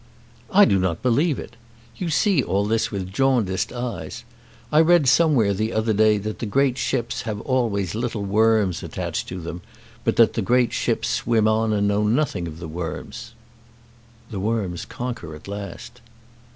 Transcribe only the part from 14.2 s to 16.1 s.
"The worms conquer at last."